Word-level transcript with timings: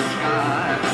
sky. 0.00 0.87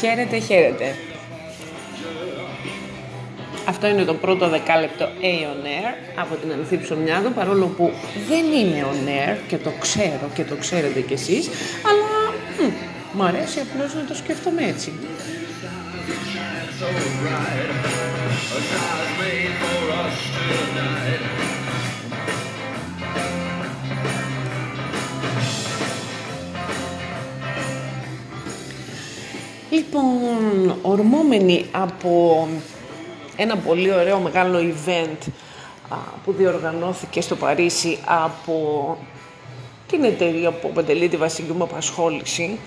Χαίρετε, 0.00 0.38
χαίρετε. 0.38 0.94
Αυτό 3.68 3.86
είναι 3.86 4.04
το 4.04 4.14
πρώτο 4.14 4.48
δεκάλεπτο 4.48 5.04
A 5.04 5.24
on 5.24 5.66
Air 5.66 5.94
από 6.16 6.34
την 6.34 6.52
Ανθή 6.52 6.78
Ψωμιάδο, 6.78 7.30
παρόλο 7.30 7.66
που 7.66 7.90
δεν 8.28 8.44
είναι 8.44 8.84
on 8.90 9.08
air 9.08 9.36
και 9.48 9.56
το 9.56 9.72
ξέρω 9.80 10.30
και 10.34 10.44
το 10.44 10.56
ξέρετε 10.56 11.00
κι 11.00 11.12
εσείς, 11.12 11.48
αλλά 11.84 12.32
μ, 12.58 12.72
μου 13.12 13.22
αρέσει 13.22 13.60
απλώς 13.60 13.94
να 13.94 14.04
το 14.04 14.14
σκέφτομαι 14.14 14.62
έτσι. 14.64 14.92
Λοιπόν, 29.70 30.78
ορμόμενοι 30.82 31.64
από 31.70 32.48
ένα 33.36 33.56
πολύ 33.56 33.92
ωραίο 33.92 34.18
μεγάλο 34.18 34.58
event 34.58 35.28
που 36.24 36.32
διοργανώθηκε 36.32 37.20
στο 37.20 37.36
Παρίσι 37.36 37.98
από 38.04 38.96
την 39.86 40.04
εταιρεία 40.04 40.50
που 40.50 40.68
αποτελεί 40.68 41.08
τη 41.08 41.16
βασική 41.16 41.52
μου 41.52 41.62
απασχόληση 41.62 42.58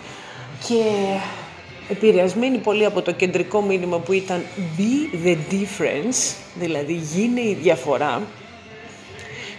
και 0.68 0.84
επηρεασμένη 1.90 2.58
πολύ 2.58 2.86
από 2.86 3.02
το 3.02 3.12
κεντρικό 3.12 3.62
μήνυμα 3.62 4.00
που 4.00 4.14
ήταν 4.14 4.44
Be 4.78 5.26
the 5.26 5.38
difference, 5.52 6.36
δηλαδή 6.56 6.94
γίνε 6.94 7.42
η 7.42 7.58
διαφορά 7.62 8.22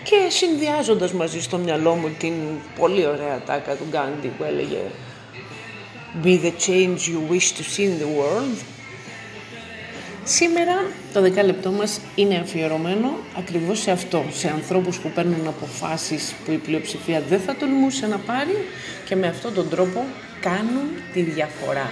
και 0.03 0.17
συνδυάζοντας 0.29 1.13
μαζί 1.13 1.43
στο 1.43 1.57
μυαλό 1.57 1.95
μου 1.95 2.09
την 2.19 2.35
πολύ 2.79 3.07
ωραία 3.07 3.43
τάκα 3.47 3.75
του 3.75 3.85
Γκάντι 3.91 4.29
που 4.29 4.45
έλεγε 4.45 4.81
Be 6.23 6.37
the 6.37 6.53
change 6.53 7.09
you 7.09 7.19
wish 7.19 7.53
to 7.53 7.65
see 7.65 7.87
in 7.87 7.99
the 7.99 8.07
world. 8.07 8.59
Σήμερα 10.25 10.87
το 11.13 11.21
δεκάλεπτό 11.21 11.71
μας 11.71 12.01
είναι 12.15 12.37
αφιερωμένο 12.37 13.19
ακριβώς 13.39 13.81
σε 13.81 13.91
αυτό, 13.91 14.25
σε 14.33 14.49
ανθρώπους 14.49 14.99
που 14.99 15.11
παίρνουν 15.11 15.47
αποφάσεις 15.47 16.35
που 16.45 16.51
η 16.53 16.57
πλειοψηφία 16.57 17.21
δεν 17.29 17.41
θα 17.41 17.57
τολμούσε 17.57 18.07
να 18.07 18.19
πάρει 18.19 18.57
και 19.05 19.17
με 19.17 19.27
αυτόν 19.27 19.55
τον 19.55 19.69
τρόπο 19.69 20.05
κάνουν 20.41 20.89
τη 21.13 21.23
διαφορά. 21.23 21.91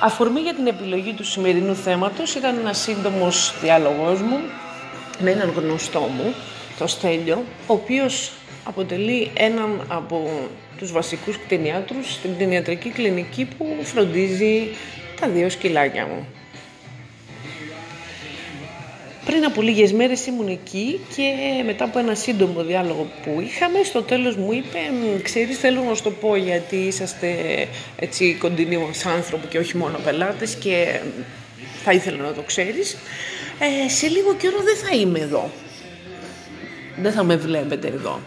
Αφορμή 0.00 0.40
για 0.40 0.54
την 0.54 0.66
επιλογή 0.66 1.12
του 1.12 1.24
σημερινού 1.24 1.74
θέματος 1.74 2.34
ήταν 2.34 2.58
ένας 2.58 2.78
σύντομος 2.78 3.54
διάλογός 3.62 4.20
μου 4.20 4.38
με 5.18 5.30
έναν 5.30 5.52
γνωστό 5.56 6.00
μου, 6.00 6.34
το 6.78 6.86
Στέλιο, 6.86 7.44
ο 7.66 7.72
οποίος 7.72 8.32
αποτελεί 8.64 9.30
έναν 9.34 9.84
από 9.88 10.30
τους 10.78 10.92
βασικούς 10.92 11.38
κτηνιάτρους 11.38 12.12
στην 12.12 12.34
κτηνιατρική 12.34 12.88
κλινική 12.88 13.48
που 13.58 13.76
φροντίζει 13.82 14.68
τα 15.20 15.28
δύο 15.28 15.50
σκυλάκια 15.50 16.06
μου. 16.06 16.26
Πριν 19.26 19.44
από 19.44 19.62
λίγες 19.62 19.92
μέρες 19.92 20.26
ήμουν 20.26 20.48
εκεί 20.48 21.00
και 21.16 21.32
μετά 21.64 21.84
από 21.84 21.98
ένα 21.98 22.14
σύντομο 22.14 22.62
διάλογο 22.62 23.06
που 23.24 23.40
είχαμε, 23.40 23.82
στο 23.84 24.02
τέλος 24.02 24.36
μου 24.36 24.52
είπε 24.52 24.78
«Ξέρεις, 25.22 25.58
θέλω 25.58 25.82
να 25.82 25.94
σου 25.94 26.02
το 26.02 26.10
πω 26.10 26.36
γιατί 26.36 26.76
είσαστε 26.76 27.28
έτσι 27.96 28.34
κοντινοί 28.34 28.76
μας 28.76 29.06
άνθρωποι 29.06 29.46
και 29.46 29.58
όχι 29.58 29.76
μόνο 29.76 29.98
πελάτες 30.04 30.54
και 30.54 31.00
θα 31.84 31.92
ήθελα 31.92 32.22
να 32.22 32.32
το 32.32 32.42
ξέρεις. 32.42 32.96
Ε, 33.58 33.88
σε 33.88 34.08
λίγο 34.08 34.34
καιρό 34.34 34.56
δεν 34.62 34.76
θα 34.76 34.96
είμαι 34.96 35.18
εδώ. 35.18 35.50
Δεν 36.96 37.12
θα 37.12 37.24
με 37.24 37.36
βλέπετε 37.36 37.88
εδώ. 37.88 38.20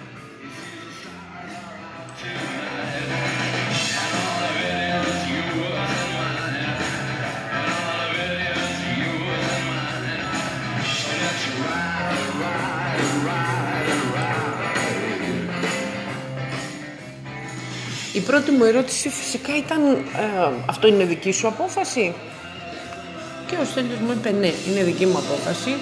Η 18.20 18.22
πρώτη 18.22 18.52
μου 18.52 18.64
ερώτηση 18.64 19.10
φυσικά 19.10 19.58
ήταν 19.58 19.86
ε, 19.88 20.52
αυτό 20.66 20.88
είναι 20.88 21.04
δική 21.04 21.32
σου 21.32 21.48
απόφαση; 21.48 22.14
Και 23.48 23.56
ο 23.62 23.66
Στέλιος 23.66 24.00
μου 24.00 24.12
είπε 24.12 24.32
ναι 24.32 24.52
είναι 24.68 24.84
δική 24.84 25.06
μου 25.06 25.18
απόφαση. 25.18 25.76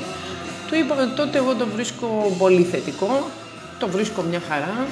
Του 0.67 0.75
είπα 0.75 0.95
ότι 1.01 1.15
τότε 1.15 1.37
εγώ 1.37 1.55
το 1.55 1.67
βρίσκω 1.67 2.35
πολύ 2.37 2.63
θετικό 2.63 3.29
το 3.79 3.87
βρίσκω 3.87 4.21
μια 4.21 4.41
χαρά 4.47 4.87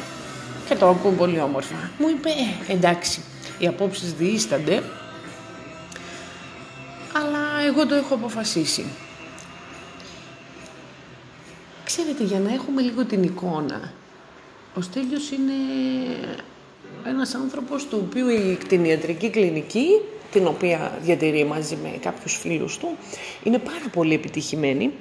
και 0.68 0.76
το 0.76 0.88
ακούω 0.90 1.12
πολύ 1.12 1.40
όμορφα. 1.40 1.76
Μου 1.98 2.10
είπε 2.10 2.30
ε, 2.68 2.74
εντάξει 2.74 3.22
οι 3.58 3.68
απόψεις 3.68 4.14
διήστανται 4.14 4.84
αλλά 7.14 7.40
εγώ 7.68 7.88
το 7.88 7.96
έχω 7.96 8.14
αποφασίσει 8.14 8.86
Ξέρετε, 11.86 12.24
για 12.24 12.40
να 12.40 12.54
έχουμε 12.54 12.82
λίγο 12.82 13.06
την 13.06 13.24
εικόνα, 13.24 13.92
ο 14.76 14.82
Στέλιος 14.82 15.32
είναι 15.32 15.54
ένας 17.08 17.36
άνθρωπος 17.36 17.86
του 17.88 18.06
οποίου 18.06 18.30
η 18.30 18.58
κτηνιατρική 18.60 19.30
κλινική, 19.30 19.88
την 20.32 20.48
οποία 20.48 21.00
διατηρεί 21.02 21.46
μαζί 21.46 21.78
με 21.84 21.98
κάποιους 22.02 22.38
φίλους 22.38 22.78
του, 22.78 22.88
είναι 23.44 23.58
πάρα 23.58 23.90
πολύ 23.92 24.14
επιτυχημένη. 24.14 24.92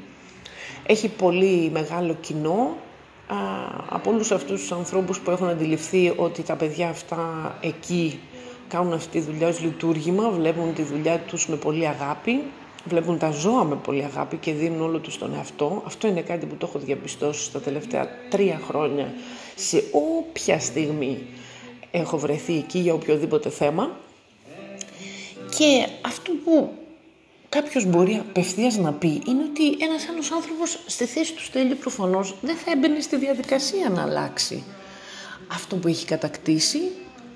Έχει 0.87 1.09
πολύ 1.09 1.71
μεγάλο 1.73 2.17
κοινό 2.21 2.77
α, 3.27 3.37
από 3.89 4.11
όλους 4.11 4.31
αυτούς 4.31 4.61
τους 4.61 4.73
ανθρώπους 4.73 5.21
που 5.21 5.31
έχουν 5.31 5.49
αντιληφθεί 5.49 6.13
ότι 6.17 6.43
τα 6.43 6.57
παιδιά 6.57 6.89
αυτά 6.89 7.55
εκεί 7.61 8.19
κάνουν 8.69 8.93
αυτή 8.93 9.19
τη 9.19 9.25
δουλειά 9.25 9.49
ως 9.49 9.61
λειτουργήμα, 9.61 10.31
βλέπουν 10.31 10.75
τη 10.75 10.83
δουλειά 10.83 11.19
τους 11.19 11.49
με 11.49 11.57
πολύ 11.57 11.89
αγάπη, 11.89 12.43
βλέπουν 12.85 13.19
τα 13.19 13.31
ζώα 13.31 13.65
με 13.65 13.77
πολύ 13.77 14.05
αγάπη 14.05 14.37
και 14.37 14.53
δίνουν 14.53 14.81
όλο 14.81 14.99
τους 14.99 15.19
τον 15.19 15.35
εαυτό. 15.35 15.83
Αυτό 15.87 16.09
είναι 16.09 16.21
κάτι 16.21 16.47
που 16.47 16.55
το 16.55 16.67
έχω 16.69 16.79
διαπιστώσει 16.79 17.45
στα 17.45 17.61
τελευταία 17.61 18.09
τρία 18.31 18.61
χρόνια 18.69 19.13
σε 19.55 19.85
όποια 19.93 20.61
στιγμή 20.61 21.27
έχω 21.99 22.19
βρεθεί 22.19 22.57
εκεί 22.57 22.79
για 22.79 22.95
οποιοδήποτε 22.95 23.49
θέμα 23.49 23.97
και 25.57 25.87
αυτό 26.01 26.33
που 26.45 26.73
κάποιος 27.49 27.85
μπορεί 27.85 28.15
απευθείας 28.15 28.77
να 28.77 28.93
πει 28.93 29.23
είναι 29.27 29.43
ότι 29.45 29.85
ένας 29.85 30.09
άλλος 30.09 30.31
άνθρωπος 30.31 30.79
στη 30.87 31.05
θέση 31.05 31.35
του 31.35 31.43
στέλνει 31.43 31.75
προφανώς 31.75 32.35
δεν 32.43 32.57
θα 32.57 32.71
έμπαινε 32.71 33.01
στη 33.01 33.17
διαδικασία 33.17 33.89
να 33.89 34.03
αλλάξει 34.03 34.63
αυτό 35.49 35.77
που 35.77 35.89
έχει 35.89 36.07
κατακτήσει, 36.07 36.81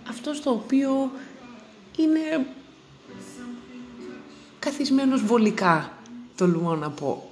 αυτό 0.08 0.34
στο 0.34 0.50
οποίο 0.50 1.10
είναι 1.96 2.46
καθισμένος 4.58 5.24
βολικά, 5.24 5.92
τολμώ 6.36 6.74
να 6.74 6.90
πω. 6.90 7.27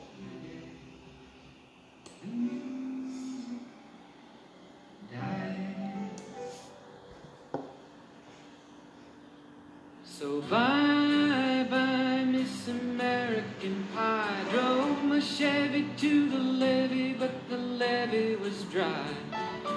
So 10.19 10.41
bye 10.49 11.67
bye 11.69 12.25
Miss 12.25 12.69
American 12.69 13.87
Pie 13.95 14.45
Drove 14.51 15.05
my 15.05 15.21
Chevy 15.21 15.85
to 15.99 16.31
the 16.31 16.39
levee 16.39 17.15
But 17.23 17.35
the 17.51 17.59
levee 17.59 18.37
was 18.37 18.57
dry 18.73 19.09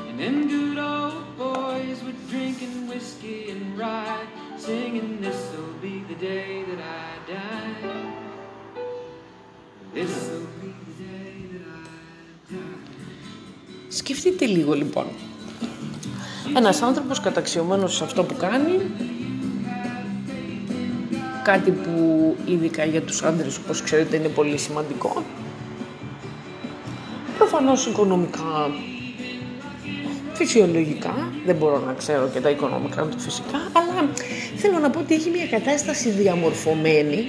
And 0.07 0.17
them 0.17 0.47
good 0.47 0.77
old 0.77 1.25
boys 1.37 1.97
were 2.05 2.19
drinking 2.29 2.87
whiskey 2.87 3.51
and 3.51 3.77
rye 3.77 4.25
Singing 4.55 5.19
this'll 5.19 5.73
be 5.81 5.95
the 6.07 6.15
day 6.15 6.63
that 6.69 6.81
I 7.03 7.09
die 7.35 7.75
This'll 9.93 10.47
be 10.61 10.71
the 10.87 10.95
day 11.03 11.35
that 11.51 11.65
I 11.67 12.53
die 12.53 12.79
Σκεφτείτε 13.89 14.45
λίγο 14.45 14.73
λοιπόν 14.73 15.05
ένας 16.55 16.81
άνθρωπος 16.81 17.19
καταξιωμένος 17.19 17.95
σε 17.95 18.03
αυτό 18.03 18.23
που 18.23 18.35
κάνει 18.35 18.79
κάτι 21.43 21.71
που 21.71 22.35
ειδικά 22.45 22.85
για 22.85 23.01
τους 23.01 23.23
άντρες 23.23 23.57
όπως 23.57 23.81
ξέρετε 23.81 24.15
είναι 24.15 24.27
πολύ 24.27 24.57
σημαντικό. 24.57 25.23
Προφανώς 27.37 27.85
οικονομικά, 27.85 28.71
φυσιολογικά, 30.33 31.31
δεν 31.45 31.55
μπορώ 31.55 31.79
να 31.79 31.93
ξέρω 31.93 32.29
και 32.33 32.39
τα 32.39 32.49
οικονομικά 32.49 33.03
του 33.03 33.19
φυσικά, 33.19 33.57
αλλά 33.71 34.09
θέλω 34.55 34.79
να 34.79 34.89
πω 34.89 34.99
ότι 34.99 35.13
έχει 35.13 35.29
μια 35.29 35.47
κατάσταση 35.47 36.09
διαμορφωμένη 36.09 37.27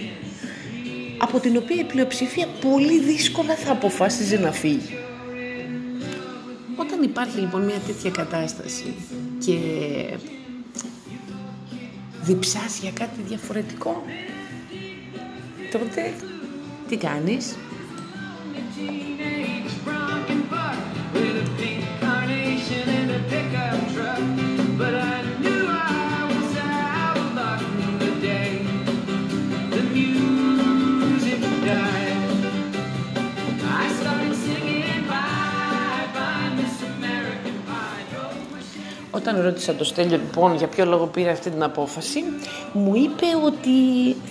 από 1.18 1.38
την 1.38 1.56
οποία 1.56 1.76
η 1.80 1.84
πλειοψηφία 1.84 2.46
πολύ 2.60 3.00
δύσκολα 3.00 3.54
θα 3.54 3.72
αποφάσιζε 3.72 4.38
να 4.38 4.52
φύγει. 4.52 4.98
Όταν 6.76 7.02
υπάρχει 7.02 7.38
λοιπόν 7.38 7.64
μια 7.64 7.78
τέτοια 7.86 8.10
κατάσταση 8.10 8.94
και 9.44 9.56
διψάς 12.22 12.78
για 12.78 12.90
κάτι 12.90 13.22
διαφορετικό, 13.22 14.02
τότε 15.70 16.14
τι 16.88 16.96
κάνεις; 16.96 17.55
Όταν 39.10 39.40
ρώτησα 39.42 39.74
το 39.74 39.84
Στέλιο 39.84 40.16
λοιπόν 40.16 40.54
για 40.54 40.66
ποιο 40.66 40.84
λόγο 40.84 41.06
πήρε 41.06 41.30
αυτή 41.30 41.50
την 41.50 41.62
απόφαση, 41.62 42.22
μου 42.72 42.94
είπε 42.94 43.26
ότι 43.44 43.70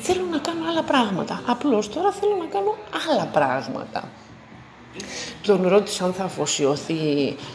θέλω 0.02 0.26
να 0.32 0.38
κάνω 0.38 0.60
άλλα 0.70 0.84
πράγματα. 0.84 1.42
Απλώς 1.48 1.90
τώρα 1.90 2.12
θέλω 2.12 2.36
να 2.40 2.46
κάνω 2.46 2.76
άλλα 3.10 3.26
πράγματα. 3.26 4.10
Τον 5.42 5.68
ρώτησα 5.68 6.06
αν 6.06 6.14
θα 6.14 6.24
αφοσιωθεί 6.24 6.96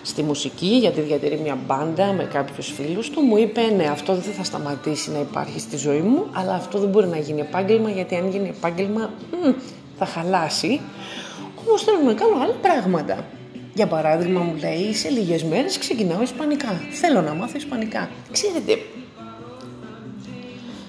στη 0.03 0.23
μουσική 0.23 0.67
γιατί 0.67 1.01
διατηρεί 1.01 1.39
μια 1.39 1.59
μπάντα 1.67 2.13
με 2.13 2.25
κάποιους 2.25 2.73
φίλους 2.73 3.11
του. 3.11 3.21
Μου 3.21 3.37
είπε 3.37 3.61
ναι 3.61 3.85
αυτό 3.85 4.15
δεν 4.15 4.33
θα 4.33 4.45
σταματήσει 4.45 5.11
να 5.11 5.19
υπάρχει 5.19 5.61
στη 5.61 5.77
ζωή 5.77 6.01
μου 6.01 6.27
αλλά 6.33 6.55
αυτό 6.55 6.79
δεν 6.79 6.89
μπορεί 6.89 7.07
να 7.07 7.19
γίνει 7.19 7.41
επάγγελμα 7.41 7.91
γιατί 7.91 8.17
αν 8.17 8.31
γίνει 8.31 8.49
επάγγελμα 8.49 9.11
μ, 9.31 9.51
θα 9.99 10.05
χαλάσει. 10.05 10.81
Όμως 11.67 11.83
θέλω 11.83 12.01
να 12.05 12.15
κάνω 12.15 12.35
άλλα 12.43 12.55
πράγματα. 12.63 13.25
Για 13.75 13.87
παράδειγμα 13.87 14.41
μου 14.41 14.55
λέει 14.55 14.95
σε 14.95 15.09
λίγες 15.09 15.45
μέρες 15.45 15.79
ξεκινάω 15.79 16.23
Ισπανικά. 16.23 16.81
Θέλω 16.91 17.21
να 17.21 17.35
μάθω 17.35 17.57
Ισπανικά. 17.57 18.11
Ξέρετε, 18.33 18.79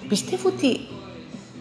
πιστεύω 0.07 0.47
ότι 0.47 0.79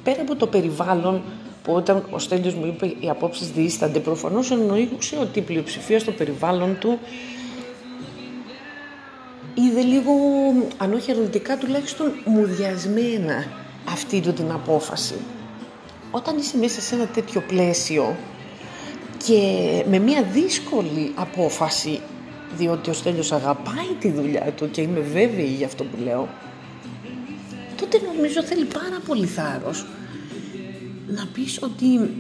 πέρα 0.03 0.21
από 0.23 0.37
το 0.37 0.47
περιβάλλον 0.47 1.23
που 1.63 1.73
όταν 1.73 2.07
ο 2.11 2.19
Στέλιος 2.19 2.55
μου 2.55 2.67
είπε 2.67 2.87
οι 3.01 3.09
απόψεις 3.09 3.51
διήστανται, 3.51 3.99
προφανώς 3.99 4.51
εννοούσε 4.51 5.17
ότι 5.21 5.39
η 5.39 5.43
πλειοψηφία 5.43 5.99
στο 5.99 6.11
περιβάλλον 6.11 6.79
του 6.79 6.99
είδε 9.55 9.81
λίγο, 9.81 10.13
αν 10.77 10.93
όχι 10.93 11.11
αρνητικά, 11.11 11.57
τουλάχιστον 11.57 12.13
μουδιασμένα 12.25 13.45
αυτή 13.89 14.21
του 14.21 14.33
την 14.33 14.51
απόφαση. 14.51 15.15
Όταν 16.11 16.39
είσαι 16.39 16.57
μέσα 16.57 16.81
σε 16.81 16.95
ένα 16.95 17.07
τέτοιο 17.07 17.41
πλαίσιο 17.41 18.17
και 19.27 19.85
με 19.89 19.99
μια 19.99 20.23
δύσκολη 20.23 21.13
απόφαση, 21.15 22.01
διότι 22.57 22.91
ο 22.91 22.93
Στέλιος 22.93 23.33
αγαπάει 23.33 23.95
τη 24.01 24.11
δουλειά 24.11 24.53
του 24.57 24.71
και 24.71 24.81
είμαι 24.81 25.01
βέβαιη 25.01 25.55
για 25.57 25.67
αυτό 25.67 25.85
που 25.85 25.97
λέω, 26.05 26.29
τότε 27.77 28.01
νομίζω 28.13 28.43
θέλει 28.43 28.65
πάρα 28.65 29.01
πολύ 29.07 29.27
θάρρος 29.27 29.87
να 31.07 31.29
πεις 31.33 31.63
ότι 31.63 32.11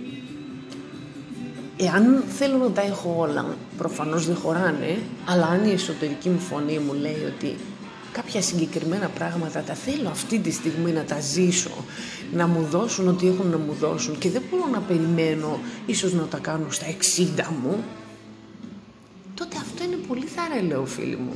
εάν 1.77 2.25
θέλω 2.29 2.57
να 2.57 2.71
τα 2.71 2.83
έχω 2.83 3.15
όλα, 3.19 3.57
προφανώς 3.77 4.27
δεν 4.27 4.37
χωράνε, 4.37 4.99
αλλά 5.25 5.47
αν 5.47 5.65
η 5.65 5.73
εσωτερική 5.73 6.29
μου 6.29 6.39
φωνή 6.39 6.79
μου 6.79 6.93
λέει 6.93 7.33
ότι 7.37 7.57
κάποια 8.15 8.43
συγκεκριμένα 8.43 9.09
πράγματα 9.09 9.61
τα 9.63 9.75
θέλω 9.75 10.09
αυτή 10.09 10.39
τη 10.39 10.51
στιγμή 10.51 10.93
να 10.93 11.05
τα 11.05 11.21
ζήσω, 11.21 11.85
να 12.33 12.47
μου 12.47 12.63
δώσουν 12.63 13.09
ό,τι 13.09 13.29
έχουν 13.29 13.47
να 13.47 13.59
μου 13.59 13.73
δώσουν 13.73 14.19
και 14.19 14.31
δεν 14.31 14.43
μπορώ 14.51 14.67
να 14.73 14.81
περιμένω 14.81 15.59
ίσως 15.87 16.13
να 16.13 16.23
τα 16.27 16.39
κάνω 16.39 16.71
στα 16.71 16.87
60 16.87 17.43
μου, 17.63 17.85
τότε 19.35 19.57
αυτό 19.61 19.85
είναι 19.85 19.97
πολύ 20.09 20.27
θαραλέο 20.27 20.85
φίλοι 20.87 21.17
μου. 21.17 21.33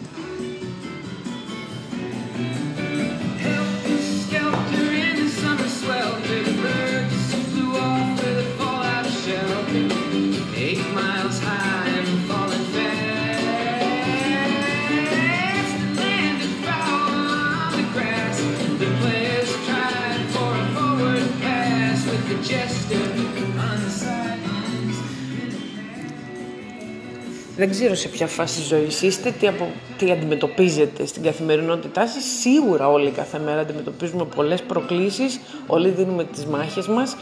Δεν 27.56 27.70
ξέρω 27.70 27.94
σε 27.94 28.08
ποια 28.08 28.26
φάση 28.26 28.62
ζωής 28.62 29.02
είστε, 29.02 29.30
τι, 29.30 29.48
απο... 29.48 29.70
τι 29.98 30.10
αντιμετωπίζετε 30.10 31.06
στην 31.06 31.22
καθημερινότητά 31.22 32.06
σας. 32.06 32.24
Σίγουρα 32.40 32.88
όλοι 32.88 33.10
κάθε 33.10 33.38
μέρα 33.38 33.60
αντιμετωπίζουμε 33.60 34.24
πολλές 34.24 34.62
προκλήσεις, 34.62 35.40
όλοι 35.66 35.88
δίνουμε 35.88 36.24
τις 36.24 36.44
μάχες 36.46 36.86
μας. 36.86 37.16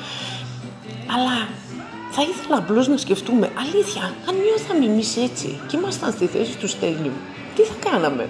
Αλλά 1.15 1.49
θα 2.11 2.23
ήθελα 2.23 2.57
απλώς 2.59 2.89
να 2.89 2.97
σκεφτούμε, 2.97 3.51
αλήθεια, 3.59 4.03
αν 4.29 4.35
νιώθαμε 4.45 4.85
εμείς 4.93 5.17
έτσι 5.17 5.61
και 5.67 5.77
ήμασταν 5.77 6.13
στη 6.13 6.27
θέση 6.27 6.57
του 6.57 6.69
Στέλιου, 6.69 7.13
τι 7.55 7.63
θα 7.63 7.75
κάναμε; 7.91 8.29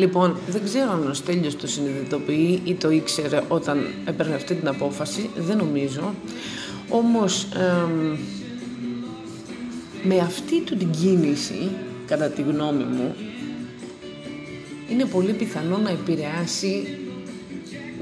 Λοιπόν, 0.00 0.36
δεν 0.48 0.64
ξέρω 0.64 0.92
αν 0.92 1.10
ο 1.10 1.14
Στέλιος 1.14 1.56
το 1.56 1.66
συνειδητοποιεί 1.66 2.60
ή 2.64 2.74
το 2.74 2.90
ήξερε 2.90 3.42
όταν 3.48 3.86
έπαιρνε 4.04 4.34
αυτή 4.34 4.54
την 4.54 4.68
απόφαση, 4.68 5.30
δεν 5.36 5.56
νομίζω. 5.56 6.14
Όμως, 6.88 7.48
με 10.02 10.18
αυτή 10.18 10.60
του 10.60 10.76
την 10.76 10.90
κίνηση, 10.90 11.70
κατά 12.06 12.28
τη 12.28 12.42
γνώμη 12.42 12.84
μου, 12.84 13.14
είναι 14.90 15.04
πολύ 15.04 15.32
πιθανό 15.32 15.78
να 15.78 15.90
επηρεάσει 15.90 16.98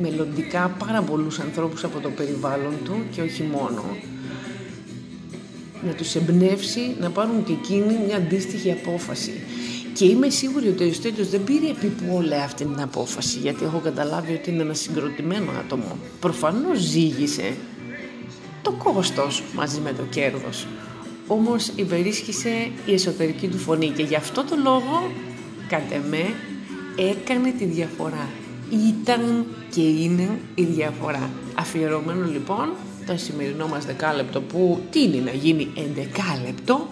μελλοντικά 0.00 0.76
πάρα 0.86 1.02
πολλούς 1.02 1.38
ανθρώπους 1.38 1.84
από 1.84 2.00
το 2.00 2.10
περιβάλλον 2.10 2.74
του 2.84 3.02
και 3.10 3.22
όχι 3.22 3.42
μόνο. 3.42 3.84
Να 5.86 5.92
τους 5.92 6.14
εμπνεύσει 6.14 6.96
να 7.00 7.10
πάρουν 7.10 7.44
και 7.44 7.52
εκείνοι 7.52 7.98
μια 8.06 8.16
αντίστοιχη 8.16 8.70
απόφαση. 8.72 9.32
Και 9.98 10.04
είμαι 10.04 10.28
σίγουρη 10.28 10.68
ότι 10.68 10.84
ο 10.84 10.92
Στέλιος 10.92 11.28
δεν 11.28 11.44
πήρε 11.44 11.66
επιπόλαια 11.66 12.44
αυτή 12.44 12.64
την 12.64 12.80
απόφαση, 12.80 13.38
γιατί 13.38 13.64
έχω 13.64 13.78
καταλάβει 13.78 14.32
ότι 14.32 14.50
είναι 14.50 14.62
ένα 14.62 14.74
συγκροτημένο 14.74 15.50
άτομο. 15.58 15.98
Προφανώς 16.20 16.78
ζήγησε 16.78 17.54
το 18.62 18.72
κόστος 18.72 19.42
μαζί 19.54 19.80
με 19.80 19.92
το 19.92 20.02
κέρδος. 20.02 20.66
Όμως 21.26 21.70
υπερίσχυσε 21.76 22.70
η 22.86 22.92
εσωτερική 22.92 23.48
του 23.48 23.58
φωνή 23.58 23.88
και 23.88 24.02
γι' 24.02 24.14
αυτό 24.14 24.44
το 24.44 24.56
λόγο, 24.62 25.10
κατ' 25.68 25.92
εμέ, 25.92 26.34
έκανε 26.96 27.50
τη 27.58 27.64
διαφορά. 27.64 28.28
Ήταν 28.70 29.46
και 29.70 29.82
είναι 29.82 30.38
η 30.54 30.62
διαφορά. 30.62 31.30
Αφιερωμένο 31.54 32.26
λοιπόν 32.26 32.72
το 33.06 33.16
σημερινό 33.16 33.66
μας 33.66 33.84
δεκάλεπτο 33.84 34.40
που 34.40 34.80
τι 34.90 35.02
είναι 35.02 35.22
να 35.24 35.30
γίνει 35.30 35.68
εντεκάλεπτο 35.76 36.88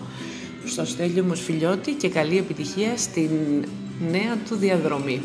στο 0.67 0.85
Στέλιο 0.85 1.25
Μοσφιλιώτη 1.25 1.93
και 1.93 2.09
καλή 2.09 2.39
επιτυχία 2.39 2.97
στην 2.97 3.31
νέα 4.11 4.37
του 4.49 4.57
διαδρομή. 4.57 5.21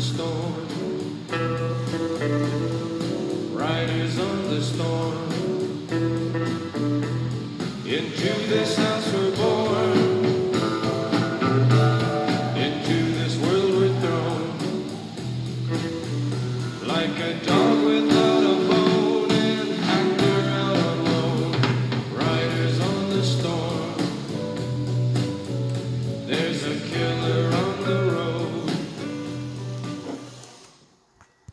the 0.00 0.06
storm. 0.06 0.59